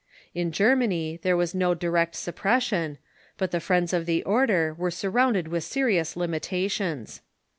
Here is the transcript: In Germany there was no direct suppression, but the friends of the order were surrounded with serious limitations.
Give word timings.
In 0.33 0.51
Germany 0.51 1.19
there 1.21 1.37
was 1.37 1.53
no 1.53 1.75
direct 1.75 2.15
suppression, 2.15 2.97
but 3.37 3.51
the 3.51 3.59
friends 3.59 3.93
of 3.93 4.07
the 4.07 4.23
order 4.23 4.73
were 4.73 4.89
surrounded 4.89 5.47
with 5.49 5.63
serious 5.63 6.17
limitations. 6.17 7.21